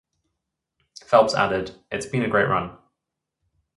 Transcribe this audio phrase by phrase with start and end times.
[1.05, 2.75] Phelps added: It's been a great run.